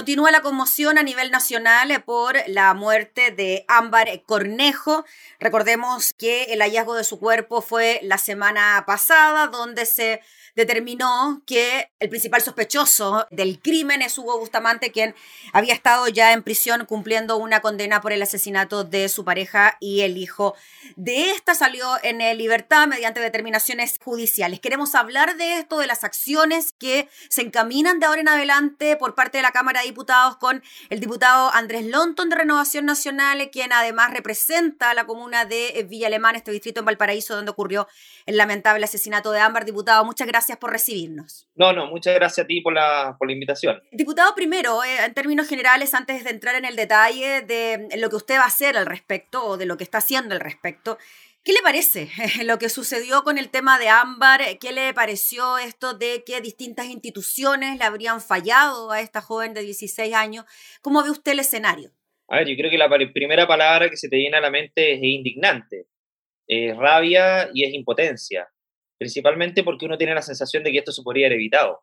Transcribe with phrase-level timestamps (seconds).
[0.00, 5.04] Continúa la conmoción a nivel nacional por la muerte de Ámbar Cornejo.
[5.38, 10.22] Recordemos que el hallazgo de su cuerpo fue la semana pasada, donde se
[10.54, 15.14] determinó que el principal sospechoso del crimen es Hugo Bustamante, quien
[15.52, 20.00] había estado ya en prisión cumpliendo una condena por el asesinato de su pareja y
[20.00, 20.54] el hijo
[20.96, 24.60] de esta salió en libertad mediante determinaciones judiciales.
[24.60, 29.14] Queremos hablar de esto, de las acciones que se encaminan de ahora en adelante por
[29.14, 33.72] parte de la Cámara de Diputados con el diputado Andrés Lonton de Renovación Nacional, quien
[33.72, 37.88] además representa a la comuna de Villa Alemán, este distrito en Valparaíso, donde ocurrió
[38.24, 39.64] el lamentable asesinato de Ámbar.
[39.64, 41.48] Diputado, muchas gracias por recibirnos.
[41.56, 43.82] No, no, muchas gracias a ti por la, por la invitación.
[43.90, 48.16] Diputado, primero, eh, en términos generales, antes de entrar en el detalle de lo que
[48.16, 50.98] usted va a hacer al respecto o de lo que está haciendo al respecto,
[51.42, 52.08] ¿Qué le parece
[52.44, 54.40] lo que sucedió con el tema de Ámbar?
[54.60, 59.62] ¿Qué le pareció esto de que distintas instituciones le habrían fallado a esta joven de
[59.62, 60.44] 16 años?
[60.82, 61.90] ¿Cómo ve usted el escenario?
[62.28, 64.92] A ver, yo creo que la primera palabra que se te viene a la mente
[64.92, 65.86] es indignante,
[66.46, 68.48] es rabia y es impotencia
[69.00, 71.80] principalmente porque uno tiene la sensación de que esto se podría haber evitado.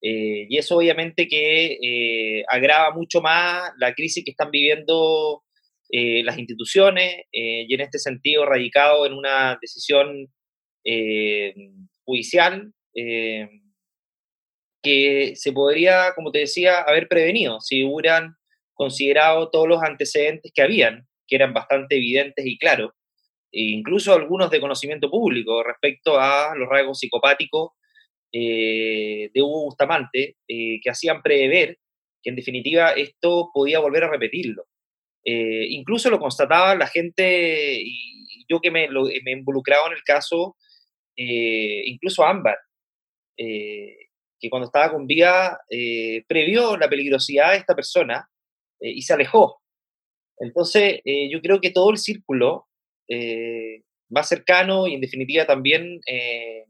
[0.00, 5.42] Eh, y eso obviamente que eh, agrava mucho más la crisis que están viviendo
[5.90, 10.28] eh, las instituciones y en este sentido radicado en una decisión
[12.04, 12.72] judicial
[14.82, 18.36] que se podría, como te decía, haber prevenido si hubieran
[18.72, 22.92] considerado todos los antecedentes que habían, que eran bastante evidentes y claros,
[23.50, 27.70] e incluso algunos de conocimiento público respecto a los rasgos psicopáticos
[28.32, 31.78] eh, de Hugo Bustamante, eh, que hacían prever
[32.22, 34.66] que en definitiva esto podía volver a repetirlo.
[35.26, 40.02] Eh, incluso lo constataba la gente, y yo que me, me he involucrado en el
[40.04, 40.56] caso,
[41.16, 42.58] incluso Ámbar,
[43.36, 45.58] que cuando estaba con vida
[46.28, 48.28] previó la peligrosidad de esta persona
[48.80, 49.60] y se alejó.
[50.38, 52.66] Entonces, yo creo que todo el círculo
[53.08, 56.64] eh, más cercano y en definitiva también eh,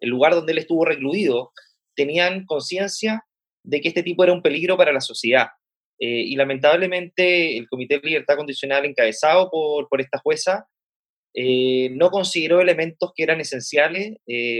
[0.00, 1.52] el lugar donde él estuvo recluido,
[1.94, 3.24] tenían conciencia
[3.64, 5.48] de que este tipo era un peligro para la sociedad.
[6.00, 10.66] Eh, y lamentablemente el Comité de Libertad Condicional encabezado por, por esta jueza
[11.34, 14.16] no consideró elementos que eran esenciales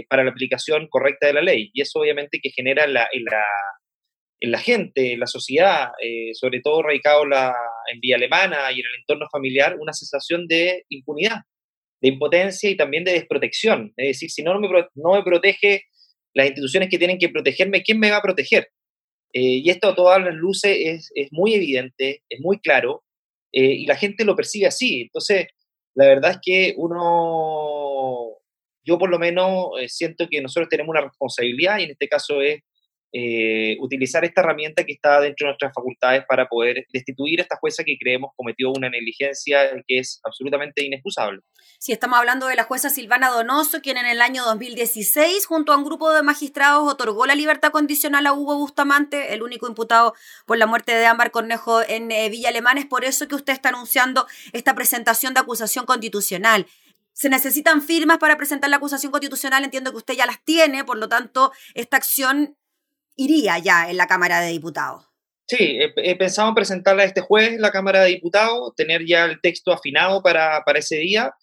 [0.07, 1.71] para la aplicación correcta de la ley.
[1.73, 3.43] Y eso obviamente que genera la, la,
[4.39, 7.53] en la gente, en la sociedad, eh, sobre todo radicado la,
[7.91, 11.41] en vía alemana y en el entorno familiar, una sensación de impunidad,
[12.01, 13.93] de impotencia y también de desprotección.
[13.97, 15.83] Es decir, si no me, no me protege
[16.33, 18.69] las instituciones que tienen que protegerme, ¿quién me va a proteger?
[19.33, 23.03] Eh, y esto a todas las luces es, es muy evidente, es muy claro,
[23.51, 25.01] eh, y la gente lo percibe así.
[25.01, 25.47] Entonces,
[25.95, 28.37] la verdad es que uno,
[28.83, 32.61] yo por lo menos siento que nosotros tenemos una responsabilidad, y en este caso es
[33.11, 37.57] eh, utilizar esta herramienta que está dentro de nuestras facultades para poder destituir a esta
[37.57, 41.41] jueza que creemos cometió una negligencia que es absolutamente inexcusable.
[41.79, 45.77] Si estamos hablando de la jueza Silvana Donoso, quien en el año 2016, junto a
[45.77, 50.13] un grupo de magistrados, otorgó la libertad condicional a Hugo Bustamante, el único imputado
[50.45, 52.77] por la muerte de Ámbar Cornejo en eh, Villa Alemán.
[52.77, 56.67] Es por eso que usted está anunciando esta presentación de acusación constitucional
[57.11, 60.97] se necesitan firmas para presentar la acusación constitucional, entiendo que usted ya las tiene, por
[60.97, 62.55] lo tanto, esta acción
[63.19, 65.05] iría ya en la Cámara de Diputados.
[65.45, 69.41] Sí, he, pensado en presentarla este jueves en la Cámara de Diputados, tener ya el
[69.41, 71.33] texto afinado para, para ese día.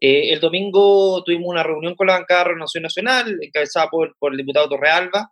[0.00, 4.32] Eh, el domingo tuvimos una reunión con la bancada de Renovación Nacional, encabezada por, por
[4.32, 5.30] el diputado Torrealba,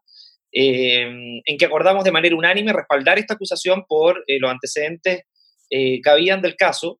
[0.52, 1.10] eh,
[1.44, 5.22] en que acordamos de manera unánime respaldar esta acusación por eh, los antecedentes
[5.70, 6.98] que habían del caso.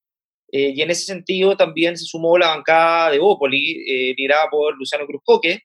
[0.53, 5.65] y en ese sentido también se sumó la bancada de Bópoli, liderada por Luciano Cruzcoque,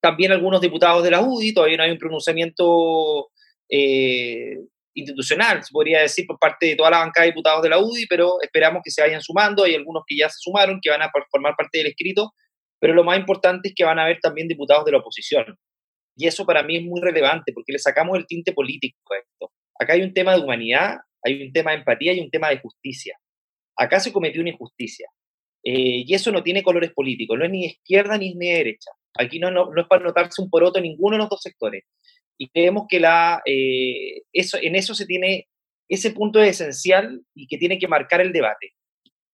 [0.00, 3.28] también algunos diputados de la UDI, todavía no hay un pronunciamiento
[3.68, 4.58] eh,
[4.94, 8.06] institucional, se podría decir, por parte de toda la bancada de diputados de la UDI,
[8.06, 11.10] pero esperamos que se vayan sumando, hay algunos que ya se sumaron, que van a
[11.30, 12.32] formar parte del escrito,
[12.80, 15.56] pero lo más importante es que van a haber también diputados de la oposición.
[16.16, 19.52] Y eso para mí es muy relevante, porque le sacamos el tinte político a esto.
[19.78, 22.58] Acá hay un tema de humanidad, hay un tema de empatía y un tema de
[22.58, 23.18] justicia.
[23.76, 25.08] Acá se cometió una injusticia.
[25.62, 28.90] Eh, y eso no tiene colores políticos, no es ni izquierda ni, ni derecha.
[29.18, 31.84] Aquí no, no, es para notarse un poroto en ninguno de los dos sectores.
[32.38, 35.48] Y creemos que la, eh, eso, en eso se tiene,
[35.88, 38.72] ese punto es esencial y que tiene que marcar el debate.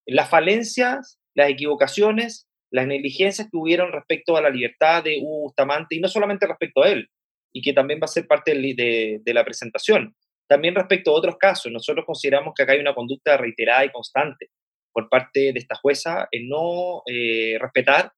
[0.05, 5.95] Las falencias, las equivocaciones, las negligencias que hubieron respecto a la libertad de Hugo Bustamante,
[5.95, 7.07] y no solamente respecto a él,
[7.53, 10.15] y que también va a ser parte de, de, la presentación,
[10.47, 11.71] también respecto a otros casos.
[11.71, 14.49] Nosotros consideramos que acá hay una conducta reiterada y constante
[14.91, 18.11] por parte de esta jueza en no eh, respetar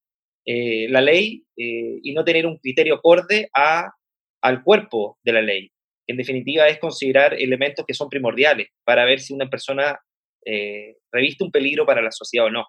[0.45, 3.92] eh, la ley eh, y no tener un criterio acorde a,
[4.42, 5.71] al cuerpo de la ley.
[6.07, 10.00] en definitiva es considerar elementos que son primordiales para ver si una persona
[10.45, 12.65] eh, reviste un peligro para la sociedad o no.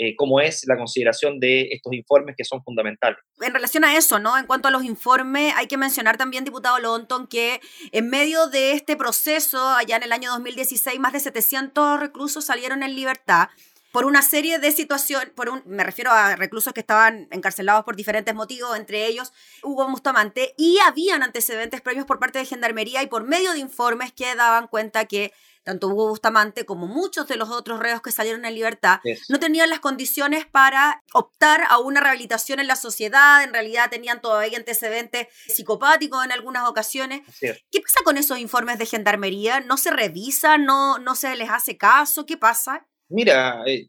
[0.00, 3.18] Eh, como es la consideración de estos informes que son fundamentales.
[3.40, 4.38] En relación a eso, ¿no?
[4.38, 7.60] En cuanto a los informes, hay que mencionar también, diputado Lonton, que
[7.90, 12.84] en medio de este proceso, allá en el año 2016, más de 700 reclusos salieron
[12.84, 13.48] en libertad
[13.92, 17.96] por una serie de situaciones, por un, me refiero a reclusos que estaban encarcelados por
[17.96, 19.32] diferentes motivos, entre ellos
[19.62, 24.12] Hugo Bustamante, y habían antecedentes previos por parte de Gendarmería y por medio de informes
[24.12, 25.32] que daban cuenta que
[25.68, 29.68] tanto Hugo Bustamante como muchos de los otros reos que salieron en libertad no tenían
[29.68, 35.26] las condiciones para optar a una rehabilitación en la sociedad, en realidad tenían todavía antecedentes
[35.46, 37.20] psicopáticos en algunas ocasiones.
[37.40, 39.60] ¿Qué pasa con esos informes de Gendarmería?
[39.60, 40.64] ¿No se revisan?
[40.64, 42.24] ¿No, no se les hace caso?
[42.24, 42.86] ¿Qué pasa?
[43.08, 43.88] Mira, eh,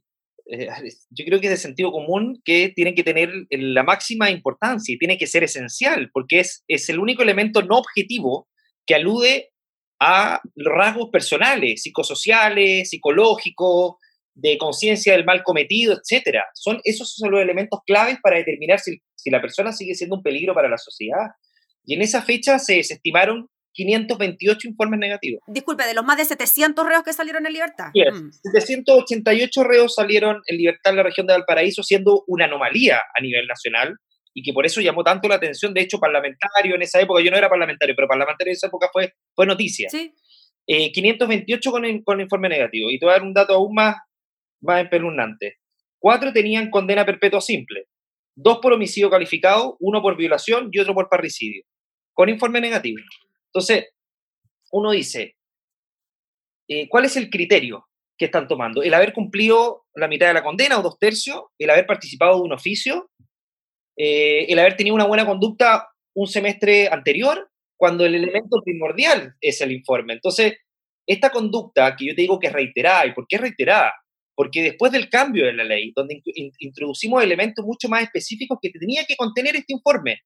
[0.52, 0.68] eh,
[1.10, 4.98] yo creo que es de sentido común que tienen que tener la máxima importancia y
[4.98, 8.48] tiene que ser esencial, porque es, es el único elemento no objetivo
[8.86, 9.50] que alude
[10.02, 13.96] a rasgos personales, psicosociales, psicológicos,
[14.34, 16.38] de conciencia del mal cometido, etc.
[16.54, 20.24] Son, esos son los elementos claves para determinar si, si la persona sigue siendo un
[20.24, 21.28] peligro para la sociedad.
[21.84, 25.42] Y en esa fecha se desestimaron 528 informes negativos.
[25.48, 27.92] Disculpe, de los más de 700 reos que salieron en libertad.
[27.94, 29.64] 788 mm.
[29.66, 33.96] reos salieron en libertad en la región de Valparaíso, siendo una anomalía a nivel nacional
[34.34, 35.74] y que por eso llamó tanto la atención.
[35.74, 38.90] De hecho, parlamentario en esa época, yo no era parlamentario, pero parlamentario en esa época
[38.92, 39.90] fue, fue noticia.
[39.90, 40.14] Sí.
[40.66, 42.92] 528 eh, con, con informe negativo.
[42.92, 43.96] Y te voy a dar un dato aún más,
[44.62, 45.58] más espeluznante.
[45.98, 47.86] Cuatro tenían condena perpetua simple.
[48.36, 51.64] Dos por homicidio calificado, uno por violación y otro por parricidio.
[52.14, 53.00] Con informe negativo.
[53.54, 53.90] Entonces,
[54.72, 55.36] uno dice,
[56.68, 57.88] eh, ¿cuál es el criterio
[58.18, 58.84] que están tomando?
[58.84, 61.44] ¿El haber cumplido la mitad de la condena o dos tercios?
[61.58, 63.10] ¿El haber participado de un oficio?
[63.98, 67.50] Eh, ¿El haber tenido una buena conducta un semestre anterior?
[67.78, 70.14] Cuando el elemento primordial es el informe.
[70.14, 70.58] Entonces,
[71.08, 73.94] esta conducta que yo te digo que es reiterada, ¿y por qué es reiterada?
[74.36, 76.22] Porque después del cambio de la ley, donde
[76.60, 80.20] introducimos elementos mucho más específicos que tenía que contener este informe,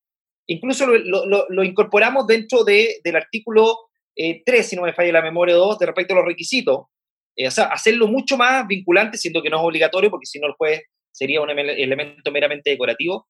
[0.47, 3.77] Incluso lo, incorporamos dentro de, del artículo
[4.15, 6.85] 3, eh, si no me falla la memoria 2, de respecto a los requisitos.
[7.35, 10.47] Eh, o sea, hacerlo mucho más vinculante, siendo que no es obligatorio, porque si no
[10.47, 10.81] el juez
[11.11, 13.27] sería un elemento meramente decorativo.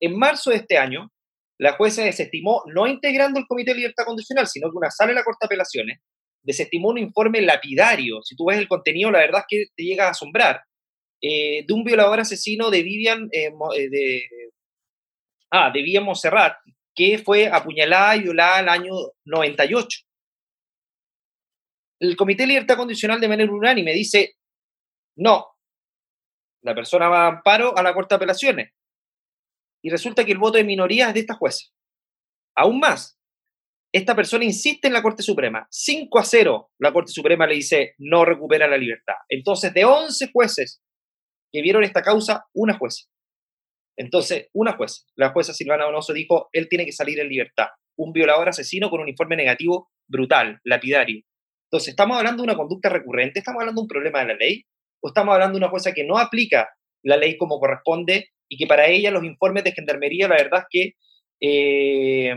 [0.00, 1.10] En marzo de este año,
[1.58, 5.16] la jueza desestimó, no integrando el Comité de Libertad Condicional, sino que una sala de
[5.16, 5.98] la Corte de Apelaciones,
[6.42, 8.20] desestimó un informe lapidario.
[8.22, 10.60] Si tú ves el contenido, la verdad es que te llega a asombrar.
[11.22, 14.28] Eh, de un violador asesino de Vivian, de
[15.54, 16.56] ah, de Monserrat,
[16.94, 18.92] que fue apuñalada y violada el año
[19.24, 20.00] 98.
[22.00, 24.34] El Comité de Libertad Condicional de manera unánime dice,
[25.16, 25.46] no,
[26.62, 28.72] la persona va a amparo a la Corte de Apelaciones.
[29.82, 31.66] Y resulta que el voto de minoría es de esta jueza.
[32.56, 33.18] Aún más,
[33.92, 35.66] esta persona insiste en la Corte Suprema.
[35.70, 39.14] 5 a 0, la Corte Suprema le dice, no recupera la libertad.
[39.28, 40.82] Entonces, de 11 jueces
[41.52, 43.04] que vieron esta causa, una jueza.
[43.96, 47.68] Entonces, una jueza, la jueza Silvana Donoso dijo, él tiene que salir en libertad.
[47.96, 51.22] Un violador asesino con un informe negativo brutal, lapidario.
[51.70, 53.38] Entonces, ¿estamos hablando de una conducta recurrente?
[53.38, 54.62] ¿Estamos hablando de un problema de la ley?
[55.00, 56.68] ¿O estamos hablando de una jueza que no aplica
[57.02, 60.66] la ley como corresponde y que para ella los informes de gendarmería, la verdad es
[60.70, 60.92] que
[61.40, 62.34] eh,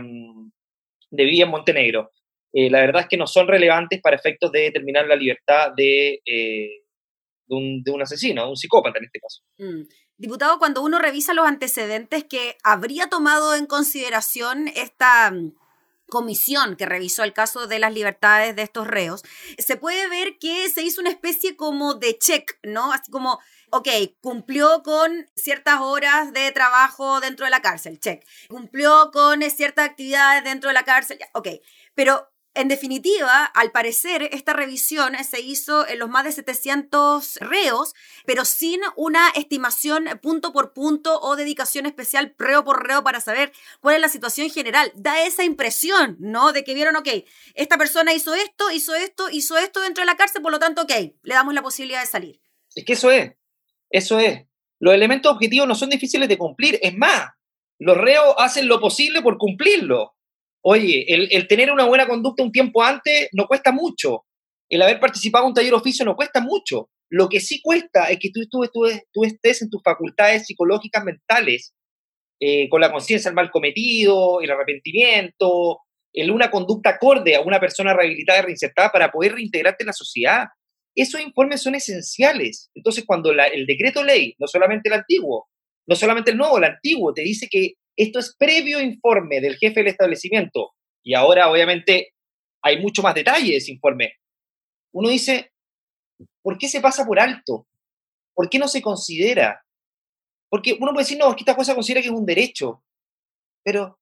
[1.10, 2.10] de en Montenegro,
[2.52, 6.20] eh, la verdad es que no son relevantes para efectos de determinar la libertad de,
[6.24, 6.82] eh,
[7.48, 9.42] un, asesino, de un psicópata en este caso.
[9.58, 9.82] Mm.
[10.18, 15.52] Diputado, cuando uno revisa los antecedentes que habría tomado en consideración esta mm,
[16.08, 19.22] comisión que revisó el caso de las libertades de estos reos,
[19.58, 22.92] se puede ver que se hizo una especie como de check, ¿no?
[22.92, 23.38] Así como,
[23.70, 23.88] ok,
[24.20, 28.26] cumplió con ciertas horas de trabajo dentro de la cárcel, check.
[28.48, 31.48] Cumplió con ciertas actividades dentro de la cárcel, ok.
[31.94, 37.94] Pero en definitiva, al parecer, esta revisión se hizo en los más de 700 reos,
[38.26, 43.52] pero sin una estimación punto por punto o dedicación especial reo por reo para saber
[43.80, 44.90] cuál es la situación general.
[44.96, 46.52] Da esa impresión, ¿no?
[46.52, 47.08] De que vieron, ok,
[47.54, 50.82] esta persona hizo esto, hizo esto, hizo esto dentro de la cárcel, por lo tanto,
[50.82, 52.40] ok, le damos la posibilidad de salir.
[52.74, 53.34] Es que eso es,
[53.88, 54.46] eso es.
[54.80, 57.28] Los elementos objetivos no son difíciles de cumplir, es más,
[57.78, 60.16] los reos hacen lo posible por cumplirlo.
[60.70, 64.26] Oye, el, tener una buena conducta un tiempo antes no cuesta mucho.
[64.68, 66.90] El haber participado en un taller oficio no cuesta mucho.
[67.08, 71.74] Lo que sí cuesta es que tú, estés en tus facultades psicológicas mentales,
[72.38, 75.78] eh, con la conciencia del mal cometido, el arrepentimiento,
[76.12, 79.94] en una conducta acorde a una persona rehabilitada y reinsertada para poder reintegrarte en la
[79.94, 80.48] sociedad.
[80.94, 82.70] Esos informes son esenciales.
[82.74, 85.48] Entonces, cuando el decreto ley, no solamente el antiguo,
[85.86, 89.80] no solamente el nuevo, el antiguo, te dice que esto es previo informe del jefe
[89.80, 90.72] del establecimiento
[91.04, 92.12] y ahora obviamente
[92.62, 94.14] hay mucho más detalle de ese informe.
[94.92, 95.52] Uno dice,
[96.42, 97.66] ¿por qué se pasa por alto?
[98.34, 99.64] ¿Por qué no se considera?
[100.48, 102.84] Porque uno puede decir, no, es que esta cosa considera que es un derecho,
[103.64, 103.98] pero,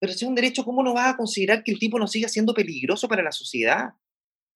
[0.00, 2.28] pero si es un derecho, ¿cómo no vas a considerar que el tipo no siga
[2.28, 3.90] siendo peligroso para la sociedad?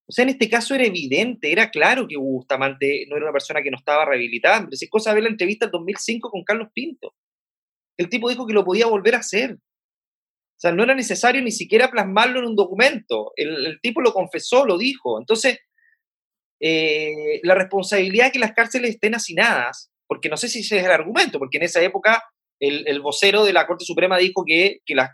[0.09, 3.63] O sea, en este caso era evidente, era claro que Bustamante no era una persona
[3.63, 4.69] que no estaba rehabilitada.
[4.71, 7.15] Es cosa de ver la entrevista del 2005 con Carlos Pinto.
[7.97, 9.53] El tipo dijo que lo podía volver a hacer.
[9.53, 13.33] O sea, no era necesario ni siquiera plasmarlo en un documento.
[13.37, 15.19] El, tipo lo confesó, lo dijo.
[15.19, 15.59] Entonces,
[16.61, 20.85] eh, la responsabilidad de que las cárceles estén hacinadas, porque no sé si ese es
[20.85, 22.23] el argumento, porque en esa época
[22.59, 25.11] el, vocero de la Corte Suprema dijo que, que, las,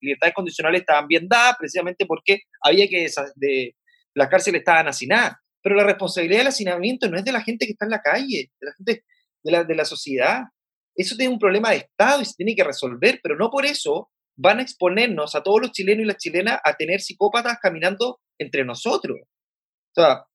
[0.00, 3.74] libertades condicionales estaban bien dadas precisamente porque había que de,
[4.14, 5.34] las cárceles estaban hacinadas.
[5.62, 8.50] Pero la responsabilidad del hacinamiento no es de la gente que está en la calle,
[8.60, 9.04] de la gente
[9.42, 10.42] de la, de la sociedad.
[10.96, 14.10] Eso tiene un problema de Estado y se tiene que resolver, pero no por eso
[14.36, 18.64] van a exponernos a todos los chilenos y las chilenas a tener psicópatas caminando entre
[18.64, 19.18] nosotros.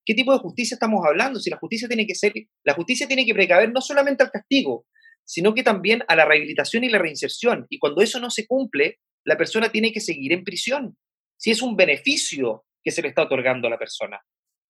[0.06, 1.38] ¿qué tipo de justicia estamos hablando?
[1.40, 2.32] Si la justicia tiene que ser,
[2.64, 4.86] la justicia tiene que precaver no solamente al castigo,
[5.26, 7.68] sino que también a la rehabilitación y la reinserción.
[7.70, 10.98] Y cuando eso no se cumple, la persona tiene que seguir en prisión.
[11.38, 14.20] Si es un beneficio que se le está otorgando a la persona.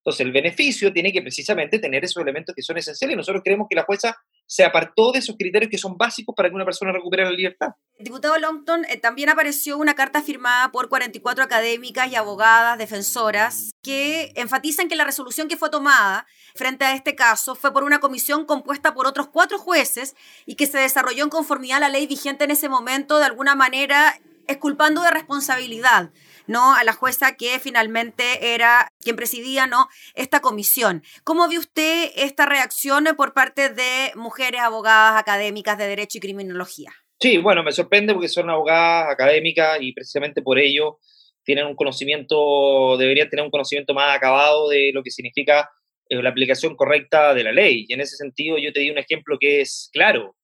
[0.00, 3.16] Entonces, el beneficio tiene que precisamente tener esos elementos que son esenciales.
[3.16, 4.16] Nosotros creemos que la jueza
[4.50, 7.68] se apartó de esos criterios que son básicos para que una persona recupere la libertad.
[8.00, 14.32] Diputado Longton, eh, también apareció una carta firmada por 44 académicas y abogadas defensoras que
[14.34, 16.26] enfatizan que la resolución que fue tomada
[16.56, 20.16] frente a este caso fue por una comisión compuesta por otros cuatro jueces
[20.46, 23.54] y que se desarrolló en conformidad a la ley vigente en ese momento, de alguna
[23.54, 26.10] manera exculpando de responsabilidad
[26.46, 26.74] ¿no?
[26.74, 29.88] A la jueza que finalmente era quien presidía, ¿no?
[30.14, 31.02] Esta comisión.
[31.24, 36.92] ¿Cómo vio usted esta reacción por parte de mujeres abogadas académicas de Derecho y Criminología?
[37.20, 40.98] Sí, bueno, me sorprende porque son abogadas académicas y precisamente por ello
[41.44, 45.68] tienen un conocimiento, deberían tener un conocimiento más acabado de lo que significa
[46.08, 47.84] eh, la aplicación correcta de la ley.
[47.88, 50.34] Y en ese sentido yo te di un ejemplo que es claro.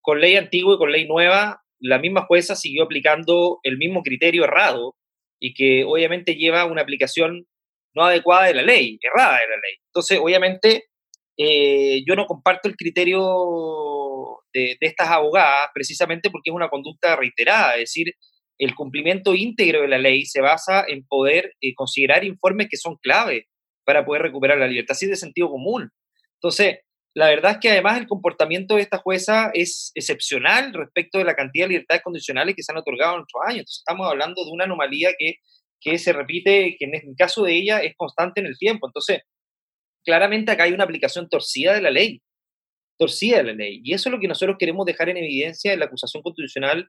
[0.00, 4.44] Con ley antigua y con ley nueva, la misma jueza siguió aplicando el mismo criterio
[4.44, 4.94] errado
[5.42, 7.44] y que obviamente lleva una aplicación
[7.96, 9.74] no adecuada de la ley, errada de la ley.
[9.88, 10.84] Entonces, obviamente,
[11.36, 17.74] eh, yo no comparto el criterio de, estas abogadas precisamente porque es una conducta reiterada,
[17.74, 18.14] es decir,
[18.56, 22.96] el cumplimiento íntegro de la ley se basa en poder eh, considerar informes que son
[23.02, 23.48] clave
[23.84, 25.90] para poder recuperar la libertad, así de sentido común.
[26.34, 26.78] Entonces,
[27.14, 31.34] la verdad es que además el comportamiento de esta jueza es excepcional respecto de la
[31.34, 33.60] cantidad de libertades condicionales que se han otorgado en nuestros años.
[33.60, 35.34] Entonces, estamos hablando de una anomalía que,
[35.80, 38.86] que se repite, que en el caso de ella es constante en el tiempo.
[38.86, 39.20] Entonces,
[40.04, 42.22] claramente acá hay una aplicación torcida de la ley,
[42.98, 43.82] torcida de la ley.
[43.84, 46.88] Y eso es lo que nosotros queremos dejar en evidencia en la acusación constitucional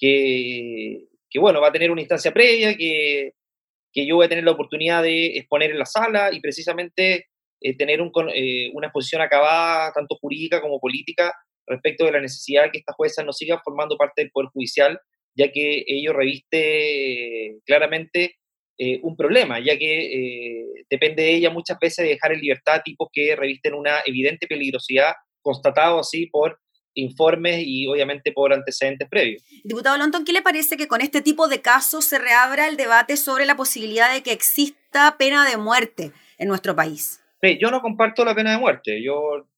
[0.00, 3.34] que, que bueno, va a tener una instancia previa, que,
[3.92, 7.29] que yo voy a tener la oportunidad de exponer en la sala y precisamente
[7.60, 11.32] eh, tener un, eh, una exposición acabada, tanto jurídica como política,
[11.66, 14.98] respecto de la necesidad de que esta jueza no siga formando parte del Poder Judicial,
[15.36, 18.36] ya que ello reviste eh, claramente
[19.02, 23.36] un problema, ya que depende de ella muchas veces de dejar en libertad tipos que
[23.36, 25.12] revisten una evidente peligrosidad,
[25.42, 26.58] constatado así por
[26.94, 29.42] informes y obviamente por antecedentes previos.
[29.64, 33.18] Diputado Lonton, ¿qué le parece que con este tipo de casos se reabra el debate
[33.18, 37.20] sobre la posibilidad de que exista pena de muerte en nuestro país?
[37.42, 39.02] Yo no comparto la pena de muerte.
[39.02, 39.48] Yo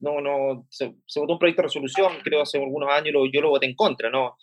[0.00, 3.66] no, no, se, votó un proyecto de resolución, creo, hace algunos años, yo lo voté
[3.66, 4.36] en contra, ¿no?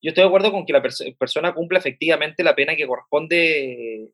[0.00, 0.82] Yo estoy de acuerdo con que la
[1.18, 4.10] persona cumpla efectivamente la pena que corresponde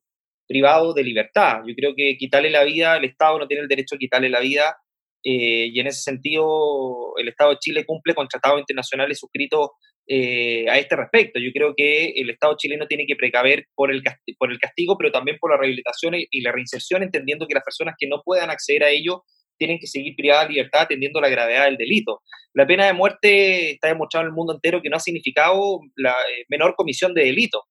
[0.46, 1.62] privado de libertad.
[1.66, 4.40] Yo creo que quitarle la vida, el Estado no tiene el derecho a quitarle la
[4.40, 4.76] vida,
[5.22, 9.70] eh, y en ese sentido el Estado de Chile cumple con tratados internacionales suscritos
[10.10, 11.38] eh, a este respecto.
[11.38, 14.02] Yo creo que el Estado chileno tiene que precaver por el,
[14.38, 17.94] por el castigo, pero también por la rehabilitación y la reinserción, entendiendo que las personas
[17.98, 19.24] que no puedan acceder a ello
[19.58, 22.22] tienen que seguir privadas de libertad atendiendo la gravedad del delito.
[22.54, 26.12] La pena de muerte está demostrado en el mundo entero que no ha significado la
[26.12, 27.64] eh, menor comisión de delito.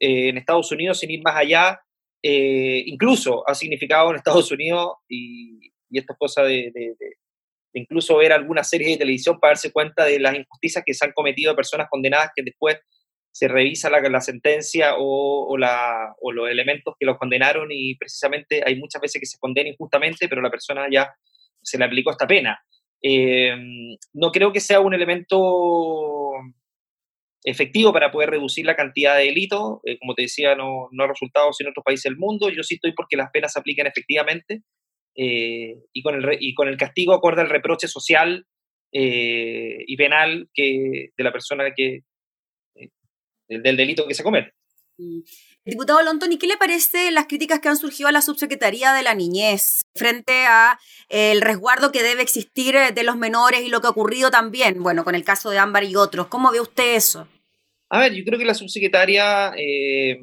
[0.00, 1.78] Eh, en Estados Unidos, sin ir más allá,
[2.24, 6.72] incluso ha significado en Estados Unidos, y, y esto es cosa de,
[7.74, 11.12] incluso ver alguna serie de televisión para darse cuenta de las injusticias que se han
[11.12, 12.78] cometido de personas condenadas que después
[13.32, 19.20] se revisa la, sentencia o, los elementos que los condenaron y precisamente hay muchas veces
[19.20, 21.10] que se condena injustamente, pero la persona ya
[21.62, 22.60] se le aplicó esta pena.
[23.02, 23.56] Eh,
[24.12, 26.32] no creo que sea un elemento
[27.42, 29.80] efectivo para poder reducir la cantidad de delitos.
[29.84, 32.50] Eh, como te decía, no, no ha resultado en otros países del mundo.
[32.50, 34.62] Yo sí estoy porque las penas se apliquen efectivamente.
[35.14, 38.46] Eh, y, con el, y con el castigo acorde al reproche social
[38.92, 42.04] eh, y penal que, de la persona que,
[42.74, 42.90] eh,
[43.48, 44.52] del delito que se comete.
[44.98, 45.20] Mm.
[45.64, 49.04] Diputado Lontón, ¿y qué le parece las críticas que han surgido a la subsecretaría de
[49.04, 53.86] la niñez frente a el resguardo que debe existir de los menores y lo que
[53.86, 56.26] ha ocurrido también, bueno, con el caso de Ámbar y otros?
[56.26, 57.28] ¿Cómo ve usted eso?
[57.90, 60.18] A ver, yo creo que la subsecretaria, eh,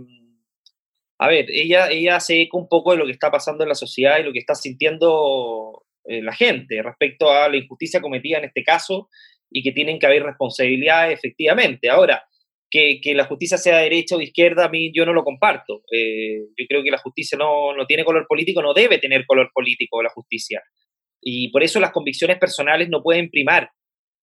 [1.19, 3.75] a ver, ella, ella se eco un poco de lo que está pasando en la
[3.75, 8.45] sociedad y lo que está sintiendo eh, la gente respecto a la injusticia cometida en
[8.45, 9.09] este caso
[9.51, 11.89] y que tienen que haber responsabilidades efectivamente.
[11.89, 12.23] Ahora,
[12.71, 15.81] que, que, la justicia sea de derecha o izquierda, a mí yo no lo comparto.
[15.91, 19.51] Eh, yo creo que la justicia no, no, tiene color político, no debe tener color
[19.53, 20.63] político la justicia.
[21.21, 23.69] Y por eso las convicciones personales no pueden primar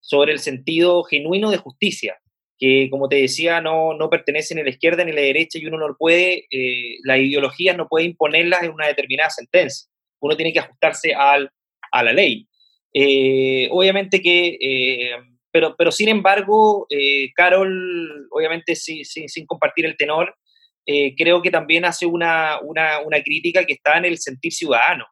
[0.00, 2.16] sobre el sentido genuino de justicia,
[2.58, 5.58] que como te decía, no, no pertenece ni a la izquierda ni a la derecha
[5.58, 9.88] y uno no puede, eh, las ideologías no puede imponerlas en una determinada sentencia.
[10.20, 11.50] Uno tiene que ajustarse al,
[11.92, 12.48] a la ley.
[12.94, 14.58] Eh, obviamente que
[15.56, 20.36] pero, pero sin embargo, eh, Carol, obviamente sin compartir el tenor,
[20.84, 25.06] eh, creo que también hace una, una, una, crítica que está en el sentir ciudadano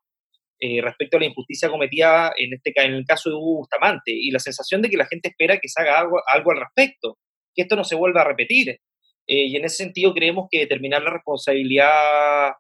[0.61, 4.31] eh, respecto a la injusticia cometida en, este, en el caso de Hugo Bustamante y
[4.33, 7.17] la sensación de que la gente espera que se haga algo, algo al respecto,
[7.55, 8.79] que esto no se vuelva a repetir.
[9.27, 12.53] y en ese sentido creemos que determinar la responsabilidad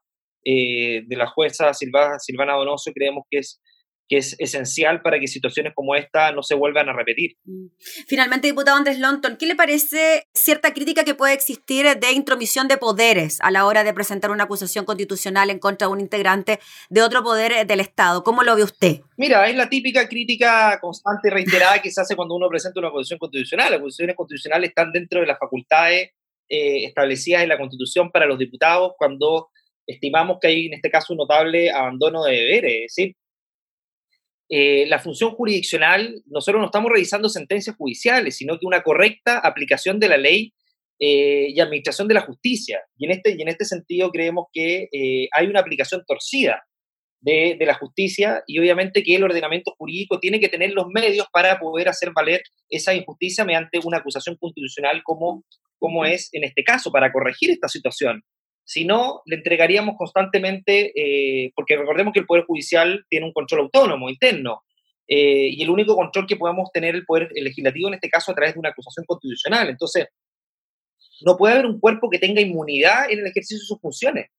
[0.44, 3.60] de la jueza Silvana, Silvana Donoso creemos que es
[4.08, 7.36] que es esencial para que situaciones como esta no se vuelvan a repetir.
[7.44, 7.66] Mm.
[8.06, 12.76] Finalmente, diputado Andrés Lonton, ¿qué le parece cierta crítica que puede existir de intromisión de
[12.76, 17.02] poderes a la hora de presentar una acusación constitucional en contra de un integrante de
[17.02, 18.22] otro poder del Estado?
[18.22, 19.00] ¿Cómo lo ve usted?
[19.16, 22.88] Mira, es la típica crítica constante y reiterada que se hace cuando uno presenta una
[22.88, 23.70] acusación constitucional.
[23.70, 26.10] Las acusaciones constitucionales están dentro de las facultades
[26.48, 29.48] eh, establecidas en la Constitución para los diputados cuando
[29.86, 33.16] estimamos que hay en este caso un notable abandono de deberes, es decir,
[34.48, 39.98] eh, la función jurisdiccional, nosotros no estamos revisando sentencias judiciales, sino que una correcta aplicación
[39.98, 40.52] de la ley
[40.98, 42.80] eh, y administración de la justicia.
[42.96, 46.62] Y en este, y en este sentido creemos que eh, hay una aplicación torcida
[47.20, 51.26] de, de, la justicia y obviamente que el ordenamiento jurídico tiene que tener los medios
[51.32, 55.42] para poder hacer valer esa injusticia mediante una acusación constitucional como,
[55.78, 58.22] como es en este caso, para corregir esta situación.
[58.64, 63.62] Si no, le entregaríamos constantemente, eh, porque recordemos que el Poder Judicial tiene un control
[63.62, 64.62] autónomo, interno,
[65.06, 68.34] eh, y el único control que podemos tener el Poder Legislativo en este caso a
[68.34, 69.68] través de una acusación constitucional.
[69.68, 70.06] Entonces,
[71.20, 74.30] no puede haber un cuerpo que tenga inmunidad en el ejercicio de sus funciones.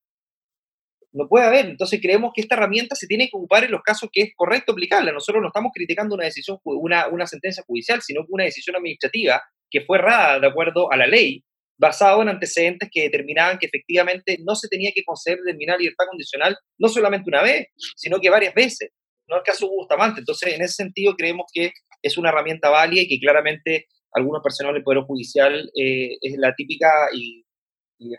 [1.12, 1.68] No puede haber.
[1.68, 4.74] Entonces creemos que esta herramienta se tiene que ocupar en los casos que es correcto
[4.74, 5.14] aplicarla.
[5.14, 9.82] Nosotros no estamos criticando una decisión, una, una sentencia judicial, sino una decisión administrativa que
[9.82, 11.44] fue errada de acuerdo a la ley
[11.78, 16.58] basado en antecedentes que determinaban que efectivamente no se tenía que conceder determinada libertad condicional,
[16.78, 18.92] no solamente una vez, sino que varias veces.
[19.28, 20.20] No el caso Bustamante.
[20.20, 24.76] Entonces, en ese sentido, creemos que es una herramienta válida y que claramente algunos personales
[24.76, 27.44] del Poder Judicial eh, es la típica y,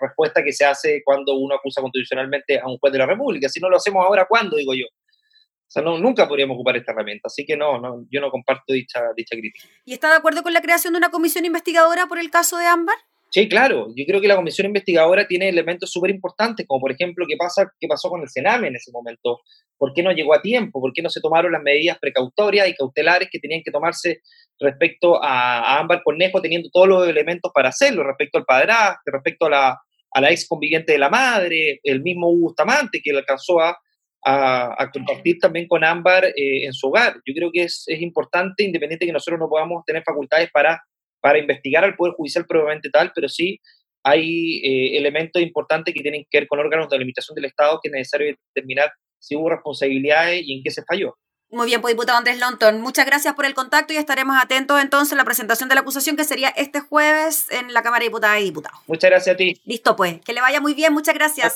[0.01, 3.49] respuesta que se hace cuando uno acusa constitucionalmente a un juez de la República.
[3.49, 4.57] Si no lo hacemos ahora, ¿cuándo?
[4.57, 4.87] Digo yo.
[4.87, 7.27] O sea, no, nunca podríamos ocupar esta herramienta.
[7.27, 9.69] Así que no, no, yo no comparto dicha, dicha crítica.
[9.85, 12.67] ¿Y está de acuerdo con la creación de una comisión investigadora por el caso de
[12.67, 12.97] Ámbar?
[13.31, 13.89] Sí, claro.
[13.95, 17.71] Yo creo que la comisión investigadora tiene elementos súper importantes, como por ejemplo, ¿qué, pasa,
[17.79, 19.41] qué pasó con el Sename en ese momento?
[19.77, 20.81] ¿Por qué no llegó a tiempo?
[20.81, 24.21] ¿Por qué no se tomaron las medidas precautorias y cautelares que tenían que tomarse
[24.59, 29.51] respecto a, Ámbar Cornejo, teniendo todos los elementos para hacerlo, respecto al padrastro, respecto a
[29.51, 29.81] la,
[30.13, 33.77] a la ex conviviente de la madre, el mismo Hugo Bustamante, que alcanzó a,
[34.25, 37.17] a, compartir también con Ámbar eh, en su hogar.
[37.27, 40.81] Yo creo que es, es importante, independiente de que nosotros no podamos tener facultades para
[41.27, 43.59] para investigar al Poder Judicial probablemente tal, pero sí
[44.05, 47.89] hay eh, elementos importantes que tienen que ver con órganos de limitación del Estado que
[47.89, 51.17] es necesario determinar si hubo responsabilidades y en qué se falló.
[51.51, 55.13] Muy bien, pues diputado Andrés Lonton, muchas gracias por el contacto y estaremos atentos entonces
[55.13, 58.41] a la presentación de la acusación que sería este jueves en la Cámara de Diputadas
[58.41, 58.81] y Diputados.
[58.89, 59.61] Muchas gracias a ti.
[59.65, 61.55] Listo, pues, que le vaya muy bien, muchas gracias.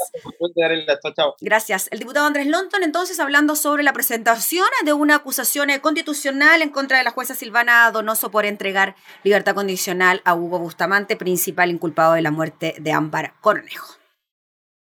[1.40, 1.88] Gracias.
[1.90, 6.98] El diputado Andrés Lonton entonces hablando sobre la presentación de una acusación constitucional en contra
[6.98, 12.22] de la jueza Silvana Donoso por entregar libertad condicional a Hugo Bustamante, principal inculpado de
[12.22, 13.99] la muerte de Ámbar Cornejo.